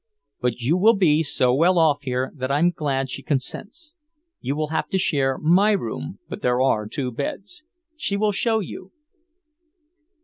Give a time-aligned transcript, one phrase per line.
[0.39, 3.93] But you will be so well off here that I'm glad she consents.
[4.39, 7.61] You will have to share my room, but there are two beds.
[7.95, 8.91] She will show you."